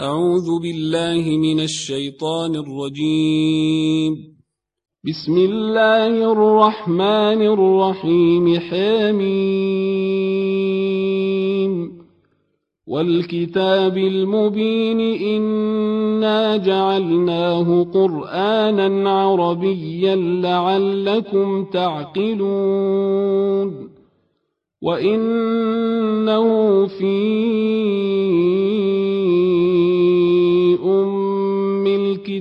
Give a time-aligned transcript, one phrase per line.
[0.00, 4.16] أعوذ بالله من الشيطان الرجيم.
[5.04, 8.60] بسم الله الرحمن الرحيم.
[8.60, 9.24] حميم.
[12.86, 23.88] والكتاب المبين إنا جعلناه قرآنا عربيا لعلكم تعقلون.
[24.82, 28.13] وإنه في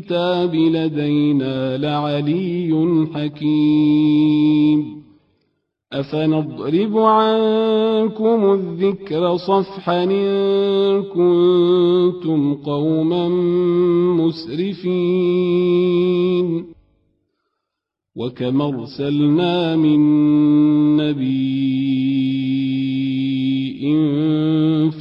[0.04, 5.04] الكتاب لدينا لعلي حكيم.
[5.94, 13.30] أفنضرب عنكم الذكر صفحا إن كنتم قوما
[14.20, 15.24] مسرفين.
[18.16, 20.00] وكم أرسلنا من
[20.98, 21.84] نبي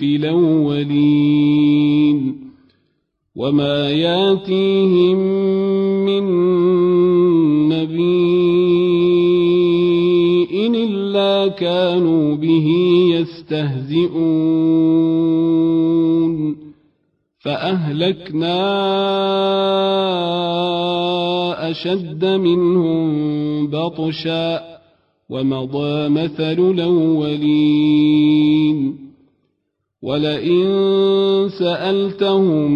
[0.02, 1.51] في الأولين
[3.36, 5.18] وما ياتيهم
[6.04, 6.24] من
[7.68, 8.32] نبي
[10.74, 12.68] إلا كانوا به
[13.14, 14.22] يستهزئون
[17.38, 18.60] فأهلكنا
[21.70, 24.60] أشد منهم بطشا
[25.30, 28.12] ومضى مثل الأولين
[30.02, 30.64] ولئن
[31.58, 32.70] سألتهم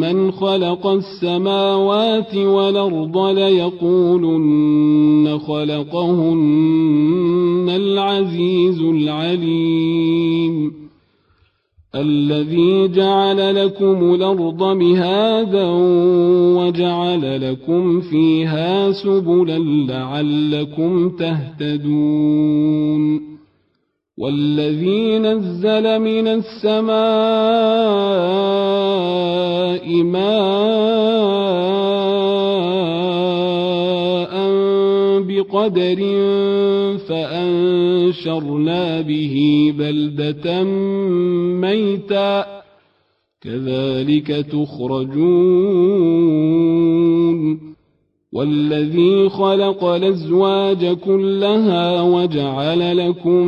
[0.00, 10.72] من خلق السماوات والأرض ليقولن خلقهن العزيز العليم.
[11.94, 15.68] الذي جعل لكم الأرض مهادا
[16.58, 19.58] وجعل لكم فيها سبلا
[19.88, 23.31] لعلكم تهتدون.
[24.18, 26.92] والذي نزل من السماء
[30.02, 31.12] ماء
[35.20, 36.00] بقدر
[37.08, 40.62] فأنشرنا به بلدة
[41.60, 42.62] ميتا
[43.42, 45.82] كذلك تخرجون.
[48.32, 53.46] والذي خلق الأزواج كلها وجعل لكم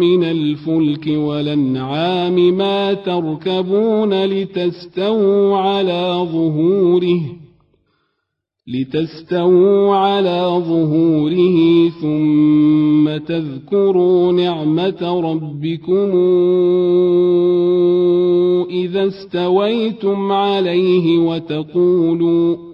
[0.00, 7.20] من الفلك والأنعام ما تركبون لتستووا على ظهوره
[8.66, 16.10] لتستووا على ظهوره ثم تذكروا نعمة ربكم
[18.70, 22.73] إذا استويتم عليه وتقولوا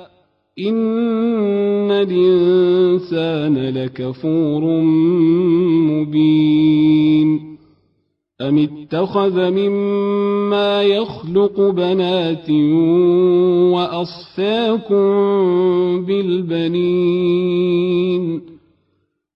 [0.67, 4.81] إن الإنسان لكفور
[5.91, 7.51] مبين
[8.41, 12.49] أم اتخذ مما يخلق بنات
[13.73, 15.05] وأصفاكم
[17.11, 17.61] بالبنين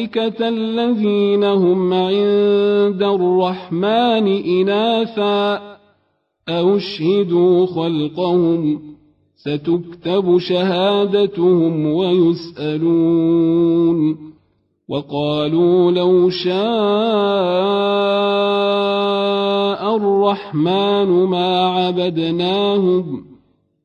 [0.00, 5.70] الملائكة الذين هم عند الرحمن إناثا.
[6.48, 6.78] أو
[7.66, 8.80] خلقهم
[9.36, 13.10] ستكتب شهادتهم ويسألون.
[14.88, 16.56] وقالوا لو شاء
[19.96, 23.24] الرحمن ما عبدناهم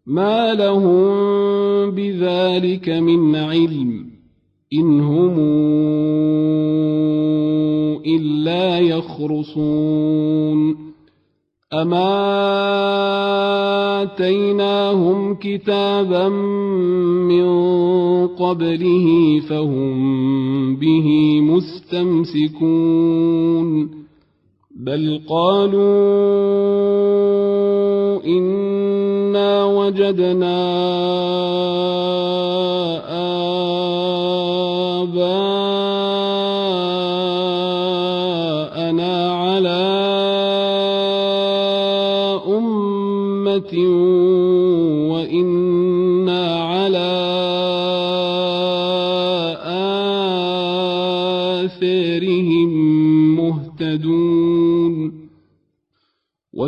[0.06, 1.06] ما لهم
[1.92, 4.06] بذلك من علم
[4.74, 5.40] إن هم
[8.46, 10.76] إلا يخرصون.
[11.74, 12.14] أما
[14.04, 17.48] آتيناهم كتابا من
[18.28, 22.86] قبله فهم به مستمسكون.
[24.86, 25.86] بل قالوا
[28.26, 30.86] إنا وجدنا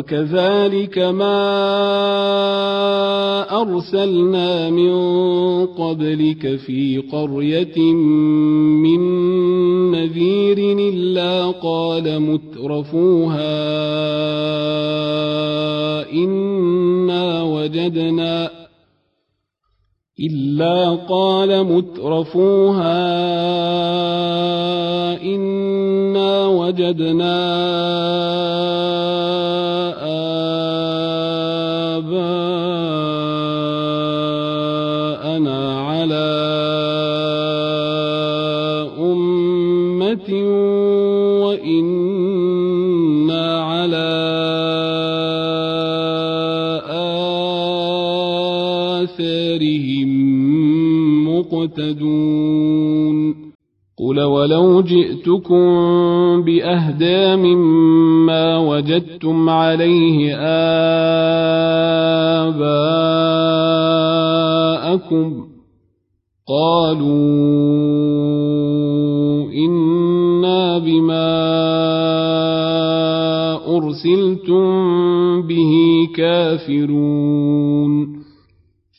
[0.08, 1.40] وكذلك ما
[3.60, 4.92] أرسلنا من
[5.66, 7.92] قبلك في قرية
[8.82, 9.00] من
[9.90, 13.58] نذير إلا قال مترفوها
[16.12, 18.50] إنا وجدنا
[20.20, 22.98] إلا قال مترفوها
[25.22, 27.38] إنا وجدنا
[49.58, 50.08] آثارهم
[51.28, 53.18] مقتدون
[53.98, 55.64] قل ولو جئتكم
[56.42, 60.36] بأهدى مما وجدتم عليه
[64.88, 65.44] آباءكم
[66.48, 67.08] قالوا
[69.52, 71.28] إنا بما
[73.76, 74.62] أرسلتم
[75.42, 75.72] به
[76.16, 77.97] كافرون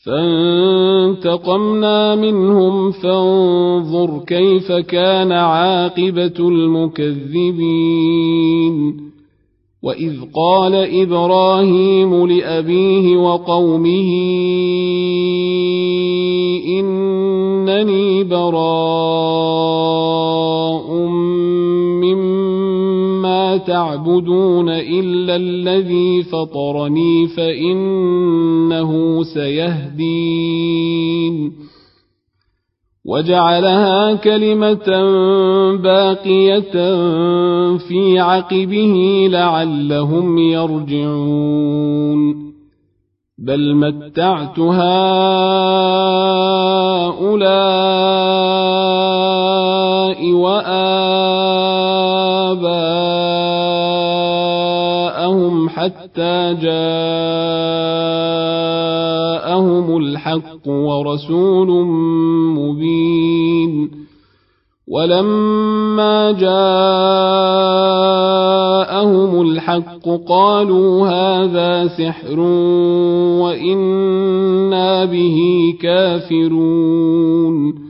[0.06, 7.90] فانتقمنا منهم فانظر كيف كان عاقبة المكذبين.
[9.82, 14.10] وإذ قال إبراهيم لأبيه وقومه
[16.78, 20.19] إنني براء
[23.66, 30.90] تعبدون إلا الذي فطرني فإنه سيهدين.
[33.06, 34.86] وجعلها كلمة
[35.76, 36.72] باقية
[37.76, 42.50] في عقبه لعلهم يرجعون.
[43.38, 44.80] بل متعت هؤلاء
[50.32, 51.49] وآباءهم
[55.80, 56.76] حتى جاءهم
[59.96, 61.86] الحق ورسول
[62.58, 63.90] مبين.
[64.88, 66.60] ولما جاءهم
[69.40, 72.40] الحق قالوا هذا سحر
[73.40, 75.38] وإنا به
[75.82, 77.89] كافرون.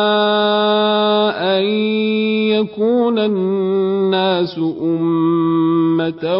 [1.31, 1.63] أن
[2.51, 6.37] يكون الناس أمة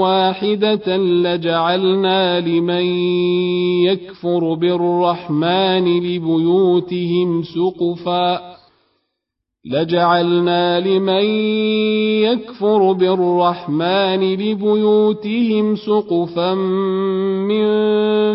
[0.00, 2.84] واحدة لجعلنا لمن
[3.84, 8.49] يكفر بالرحمن لبيوتهم سقفا
[9.64, 11.24] لجعلنا لمن
[12.24, 16.54] يكفر بالرحمن لبيوتهم سقفا
[17.44, 17.66] من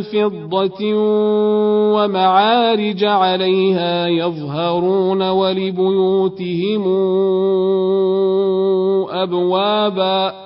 [0.02, 0.94] فضة
[1.96, 6.84] ومعارج عليها يظهرون ولبيوتهم
[9.10, 10.46] أبوابا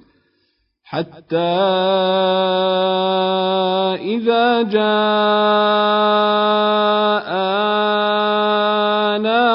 [0.91, 1.35] حتى
[4.11, 4.81] إذا جاءنا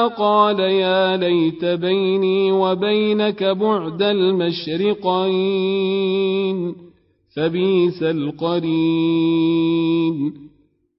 [0.07, 5.27] قال يا ليت بيني وبينك بعد المشرقين
[7.35, 9.67] فبئس القرين.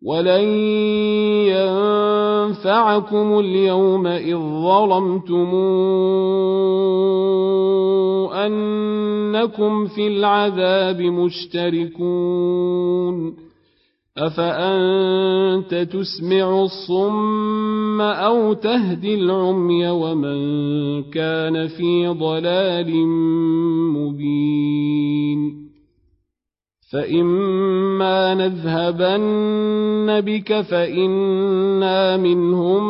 [0.07, 0.45] ولن
[2.54, 5.54] ينفعكم اليوم إذ ظلمتم
[8.47, 11.00] أنكم في العذاب
[11.99, 12.68] مشتركون
[14.18, 20.38] أفأنت تسمع الصم أو تهدي العمي ومن
[21.02, 23.07] كان في ضلال
[23.97, 25.68] مبين
[26.92, 32.83] فإما نذهبن بك فإنا منهم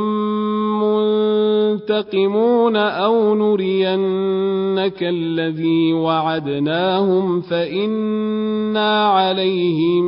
[0.83, 10.05] منتقمون أو نرينك الذي وعدناهم فإنا عليهم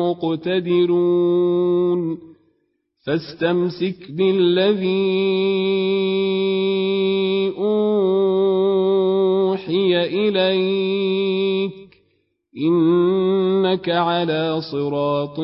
[0.00, 1.46] مقتدرون
[3.06, 5.36] فاستمسك بالذي
[7.58, 7.96] أوحي
[10.04, 11.86] إليك
[13.66, 15.40] إنك على صراط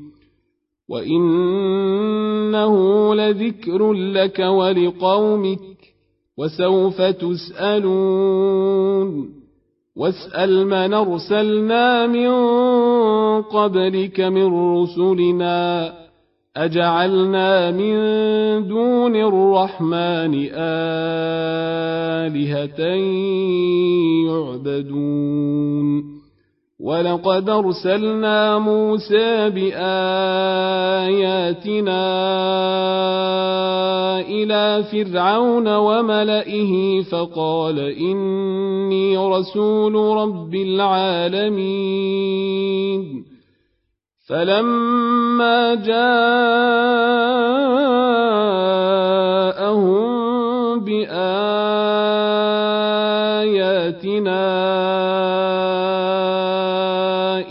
[0.89, 2.75] وإنه
[3.15, 5.59] لذكر لك ولقومك
[6.37, 8.15] وسوف تسألون.
[9.95, 12.31] واسأل من أرسلنا من
[13.41, 15.93] قبلك من رسلنا.
[16.57, 17.95] أجعلنا من
[18.67, 21.35] دون الرحمن آلهة
[24.27, 26.15] يعبدون.
[26.79, 29.79] ولقد أرسلنا موسى بآياتنا
[34.19, 41.75] إلى فرعون وملئه فقال إني رسول رب العالمين.
[44.25, 46.15] فلما جاءهم
[50.79, 51.25] بآياتنا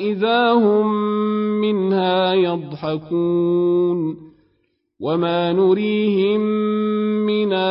[0.01, 0.87] إذا هم
[1.61, 4.17] منها يضحكون
[5.01, 6.41] وما نريهم
[7.27, 7.71] من آية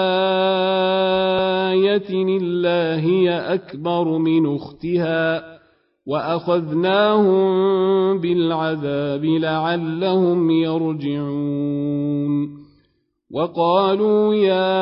[2.37, 5.52] إلا هي أكبر من أختها
[6.07, 7.43] وأخذناهم
[8.19, 12.63] بالعذاب لعلهم يرجعون.
[13.31, 14.73] وقالوا يا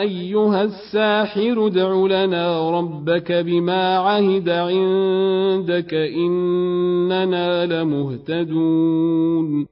[0.00, 9.71] أيها الساحر ادع لنا ربك بما عهد عندك إننا لمهتدون.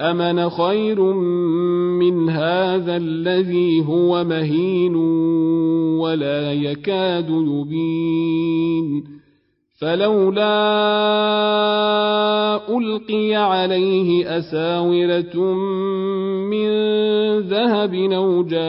[0.00, 4.96] أمن خير من هذا الذي هو مهين
[5.96, 9.04] ولا يكاد يبين
[9.80, 10.56] فلولا
[12.76, 15.54] ألقي عليه أساورة
[16.50, 16.68] من
[17.40, 18.66] ذهب أو جاء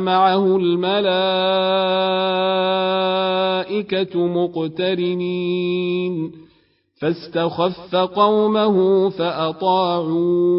[0.00, 1.06] معه الملائكة
[4.26, 5.66] مقترنين
[7.00, 10.56] فاستخف قومه فأطاعوه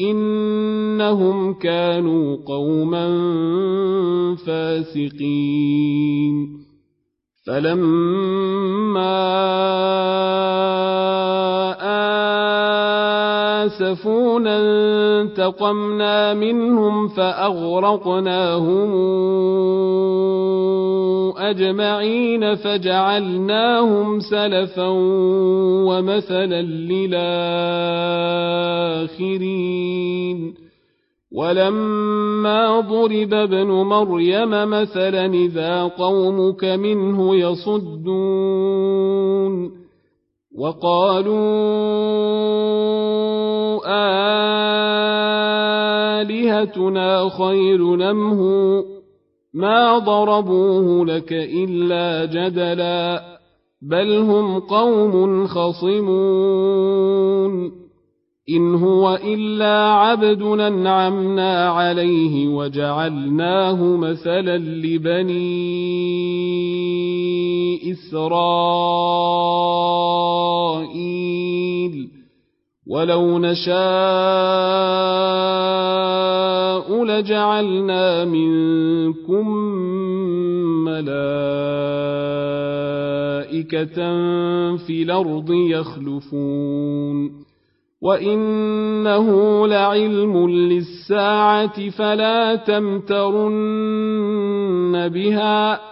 [0.00, 3.06] إنهم كانوا قوما
[4.46, 5.92] فاسقين.
[7.46, 9.22] فلما
[13.64, 14.56] آسفونا
[15.20, 18.92] انتقمنا منهم فأغرقناهم
[21.36, 24.88] أجمعين فجعلناهم سلفا
[25.88, 27.22] ومثلا للآخرين.
[31.36, 39.02] ولما ضرب ابن مريم مثلا إذا قومك منه يصدون.
[40.58, 41.42] وقالوا
[46.22, 49.01] آلهتنا خير نمه
[49.54, 53.22] ما ضربوه لك إلا جدلا
[53.82, 57.02] بل هم قوم خصمون
[58.50, 65.52] إن هو إلا عبد أنعمنا عليه وجعلناه مثلا لبني
[67.92, 69.02] إسرائيل
[72.86, 73.72] ولو نشاء
[77.04, 79.48] لجعلنا منكم
[83.52, 83.96] ملائكة
[84.76, 87.42] في الأرض يخلفون
[88.02, 89.26] وانه
[89.66, 93.62] لعلم للساعه فلا تمترن
[95.08, 95.91] بها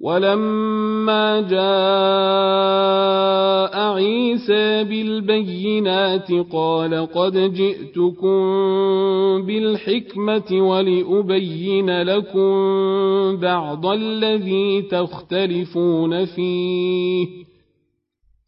[0.00, 1.58] ولما جاء
[3.94, 8.38] عيسى بالبينات قال قد جئتكم
[9.46, 12.50] بالحكمة ولأبين لكم
[13.36, 17.26] بعض الذي تختلفون فيه.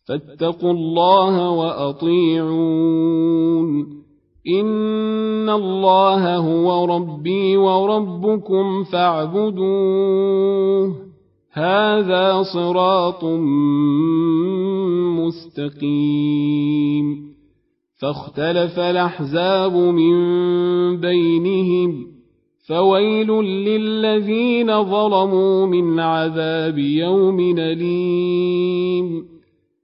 [0.08, 2.90] فاتقوا الله وأطيعون.
[4.60, 10.30] إن الله هو ربي وربكم فاعبدوه.
[11.52, 13.24] هذا صراط
[15.18, 17.30] مستقيم.
[18.00, 20.16] فاختلف الأحزاب من
[21.00, 22.06] بينهم
[22.68, 29.39] فويل للذين ظلموا من عذاب يوم أليم.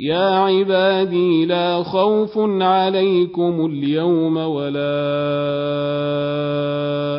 [0.00, 5.00] يا عبادي لا خوف عليكم اليوم ولا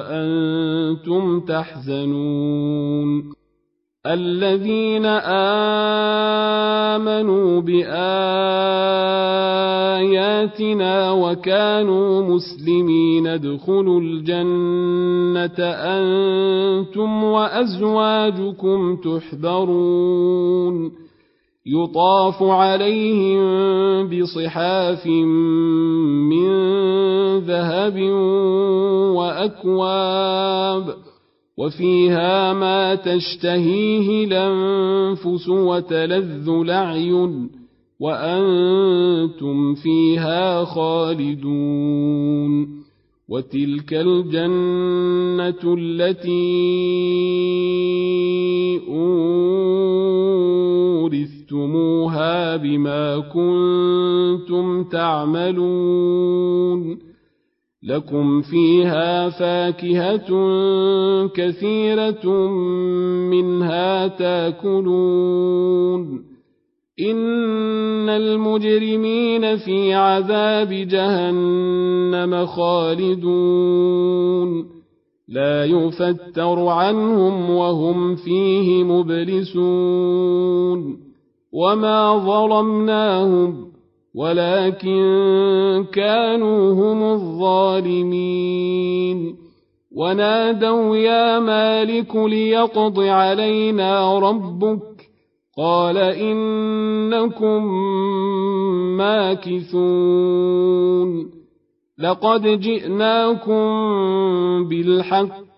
[0.10, 3.34] أنتم تحزنون
[4.06, 5.06] الذين
[6.96, 7.62] امنوا
[10.42, 20.92] باياتنا وكانوا مسلمين ادخلوا الجنه أنتم وازواجكم تحبرون
[21.66, 23.42] يطاف عليهم
[24.08, 26.50] بصحاف من
[27.40, 28.00] ذهب
[29.16, 30.96] وأكواب
[31.58, 37.50] وفيها ما تشتهيه الأنفس وتلذ الأعين
[38.00, 42.12] وأنتم فيها خالدون
[43.30, 46.92] وتلك الجنة التي
[52.62, 56.32] بما كنتم تعملون
[57.84, 60.28] لكم فيها فاكهة
[61.28, 62.28] كثيرة
[63.30, 65.52] منها تاكلون
[67.00, 74.02] إن المجرمين في عذاب جهنم خالدون
[75.28, 80.32] لا يفتر عنهم وهم فيه مبلسون
[81.54, 83.72] وما ظلمناهم
[84.16, 88.62] ولكن كانوا هم الظالمين
[89.96, 94.82] ونادوا يا مالك ليقض علينا ربك
[95.58, 97.64] قال انكم
[100.02, 101.32] ماكثون
[102.00, 103.62] لقد جئناكم
[104.68, 105.51] بالحق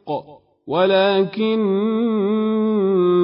[0.68, 2.54] ولكن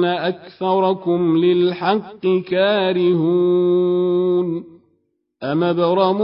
[0.04, 3.84] أكثركم للحق كارهون
[5.42, 6.20] أم ابرموا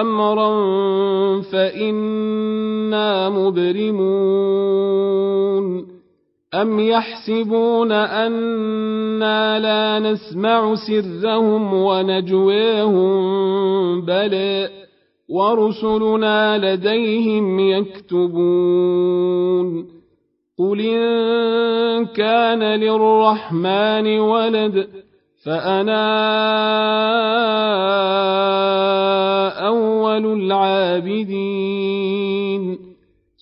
[0.00, 0.50] أمرا
[1.40, 4.48] فإنا مبرمون
[6.54, 13.20] أم يحسبون أنا لا نسمع سرهم ونجويهم
[14.00, 14.87] بلئ
[15.28, 19.18] ورسلنا لديهم يكتبون
[20.58, 24.88] قل إن كان للرحمن ولد
[25.44, 26.08] فأنا
[29.68, 31.78] أول العابدين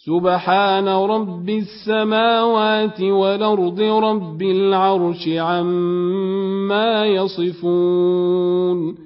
[0.06, 9.05] سبحان رب السماوات والأرض رب العرش عما يصفون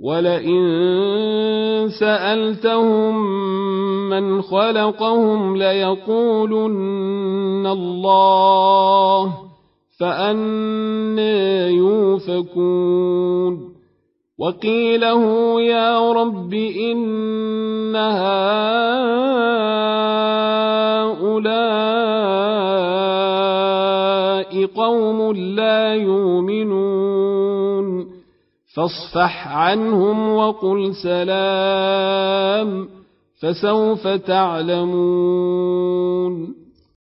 [0.00, 3.14] ولئن سألتهم
[4.10, 9.34] من خلقهم ليقولن الله
[10.00, 13.74] فأنى يوفكون
[14.38, 19.18] وقيله يا رب إن هؤلاء
[24.66, 26.97] قوم لا يؤمنون
[28.74, 32.88] فاصفح عنهم وقل سلام
[33.40, 35.78] فسوف تعلمون.